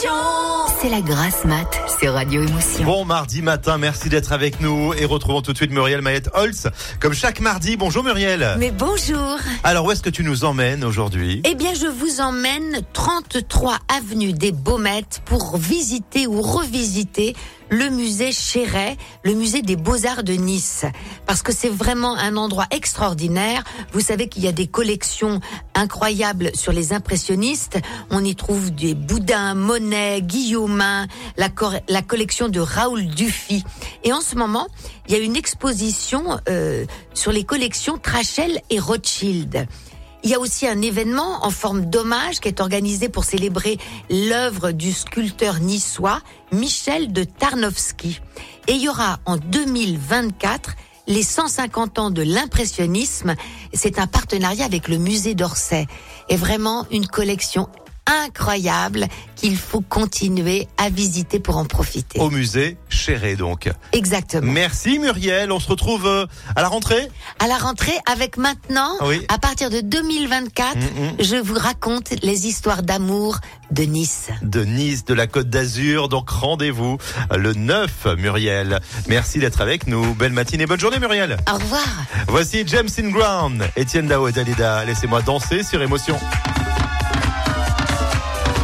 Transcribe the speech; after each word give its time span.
Émotion. 0.00 0.37
C'est 0.80 0.90
la 0.90 1.00
grasse 1.00 1.44
mat 1.44 1.66
sur 1.98 2.12
Radio 2.12 2.40
Émotion. 2.40 2.84
Bon 2.84 3.04
mardi 3.04 3.42
matin, 3.42 3.78
merci 3.78 4.08
d'être 4.08 4.30
avec 4.30 4.60
nous 4.60 4.94
et 4.94 5.06
retrouvons 5.06 5.42
tout 5.42 5.52
de 5.52 5.56
suite 5.56 5.72
Muriel 5.72 6.02
Mayette 6.02 6.30
Holz 6.34 6.68
comme 7.00 7.14
chaque 7.14 7.40
mardi. 7.40 7.76
Bonjour 7.76 8.04
Muriel. 8.04 8.54
Mais 8.60 8.70
bonjour. 8.70 9.38
Alors 9.64 9.86
où 9.86 9.90
est-ce 9.90 10.02
que 10.02 10.10
tu 10.10 10.22
nous 10.22 10.44
emmènes 10.44 10.84
aujourd'hui? 10.84 11.42
Eh 11.44 11.56
bien, 11.56 11.74
je 11.74 11.88
vous 11.88 12.20
emmène 12.20 12.82
33 12.92 13.78
avenue 13.96 14.32
des 14.32 14.52
Baumettes 14.52 15.20
pour 15.24 15.56
visiter 15.56 16.28
ou 16.28 16.40
revisiter 16.42 17.34
le 17.70 17.90
musée 17.90 18.32
Chéret, 18.32 18.96
le 19.24 19.34
musée 19.34 19.62
des 19.62 19.76
beaux-arts 19.76 20.22
de 20.22 20.32
Nice. 20.32 20.84
Parce 21.26 21.42
que 21.42 21.52
c'est 21.52 21.68
vraiment 21.68 22.16
un 22.16 22.36
endroit 22.36 22.66
extraordinaire. 22.70 23.62
Vous 23.92 24.00
savez 24.00 24.28
qu'il 24.28 24.42
y 24.42 24.48
a 24.48 24.52
des 24.52 24.66
collections 24.66 25.40
incroyables 25.74 26.50
sur 26.54 26.72
les 26.72 26.92
impressionnistes. 26.92 27.78
On 28.10 28.24
y 28.24 28.34
trouve 28.34 28.70
des 28.70 28.94
Boudin, 28.94 29.54
Monet, 29.54 30.22
La 30.76 32.02
collection 32.02 32.48
de 32.48 32.60
Raoul 32.60 33.06
Dufy. 33.06 33.64
Et 34.04 34.12
en 34.12 34.20
ce 34.20 34.36
moment, 34.36 34.68
il 35.06 35.14
y 35.14 35.16
a 35.16 35.20
une 35.20 35.36
exposition 35.36 36.38
euh, 36.48 36.84
sur 37.14 37.32
les 37.32 37.44
collections 37.44 37.98
Trachel 37.98 38.60
et 38.70 38.78
Rothschild. 38.78 39.66
Il 40.24 40.30
y 40.30 40.34
a 40.34 40.40
aussi 40.40 40.66
un 40.66 40.82
événement 40.82 41.44
en 41.44 41.50
forme 41.50 41.86
d'hommage 41.86 42.40
qui 42.40 42.48
est 42.48 42.60
organisé 42.60 43.08
pour 43.08 43.24
célébrer 43.24 43.78
l'œuvre 44.10 44.72
du 44.72 44.92
sculpteur 44.92 45.60
niçois 45.60 46.20
Michel 46.52 47.12
de 47.12 47.24
Tarnowski. 47.24 48.20
Et 48.66 48.72
il 48.72 48.82
y 48.82 48.88
aura 48.88 49.20
en 49.26 49.36
2024 49.36 50.74
les 51.06 51.22
150 51.22 51.98
ans 51.98 52.10
de 52.10 52.22
l'impressionnisme. 52.22 53.34
C'est 53.72 53.98
un 53.98 54.06
partenariat 54.06 54.64
avec 54.64 54.88
le 54.88 54.98
musée 54.98 55.34
d'Orsay. 55.34 55.86
Et 56.28 56.36
vraiment 56.36 56.86
une 56.90 57.06
collection 57.06 57.68
incroyable 58.24 59.06
qu'il 59.36 59.56
faut 59.56 59.80
continuer 59.80 60.66
à 60.76 60.90
visiter 60.90 61.38
pour 61.38 61.56
en 61.56 61.64
profiter. 61.64 62.18
Au 62.20 62.30
musée 62.30 62.76
Chéré 62.88 63.36
donc. 63.36 63.70
Exactement. 63.92 64.50
Merci 64.52 64.98
Muriel, 64.98 65.52
on 65.52 65.60
se 65.60 65.68
retrouve 65.68 66.06
euh, 66.06 66.26
à 66.56 66.62
la 66.62 66.68
rentrée? 66.68 67.08
À 67.38 67.46
la 67.46 67.56
rentrée 67.56 67.96
avec 68.10 68.36
maintenant, 68.36 68.96
à 69.28 69.38
partir 69.38 69.70
de 69.70 69.80
2024, 69.80 70.76
mm, 70.76 70.80
mm. 70.80 71.12
je 71.20 71.36
vous 71.36 71.54
raconte 71.54 72.14
les 72.22 72.46
histoires 72.46 72.82
d'amour 72.82 73.38
de 73.70 73.82
Nice. 73.84 74.28
De 74.42 74.64
Nice, 74.64 75.04
de 75.04 75.14
la 75.14 75.26
Côte 75.26 75.50
d'Azur, 75.50 76.08
donc 76.08 76.30
rendez-vous 76.30 76.98
le 77.36 77.52
9 77.54 78.06
Muriel. 78.16 78.80
Merci 79.08 79.38
d'être 79.38 79.60
avec 79.60 79.86
nous, 79.86 80.14
belle 80.14 80.32
matinée, 80.32 80.66
bonne 80.66 80.80
journée 80.80 80.98
Muriel. 80.98 81.36
Au 81.50 81.54
revoir. 81.54 81.86
Voici 82.26 82.64
James 82.66 82.88
Inground, 82.98 83.68
Etienne 83.78 84.06
Dao 84.08 84.26
et 84.28 84.32
Dalida, 84.32 84.84
laissez-moi 84.84 85.22
danser 85.22 85.62
sur 85.62 85.80
émotion. 85.82 86.18